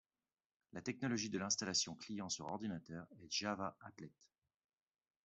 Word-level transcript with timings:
La 0.73 0.81
technologie 0.81 1.29
de 1.29 1.37
l’installation 1.37 1.93
client 1.93 2.27
sur 2.27 2.47
ordinateur 2.47 3.05
est 3.23 3.31
Java 3.31 3.77
Applet. 3.81 4.15